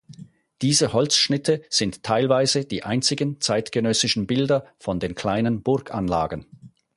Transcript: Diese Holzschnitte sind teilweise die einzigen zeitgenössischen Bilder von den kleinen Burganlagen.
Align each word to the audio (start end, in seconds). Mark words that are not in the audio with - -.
Diese 0.63 0.93
Holzschnitte 0.93 1.61
sind 1.69 2.01
teilweise 2.01 2.65
die 2.65 2.81
einzigen 2.81 3.39
zeitgenössischen 3.39 4.25
Bilder 4.25 4.65
von 4.79 4.99
den 4.99 5.13
kleinen 5.13 5.61
Burganlagen. 5.61 6.47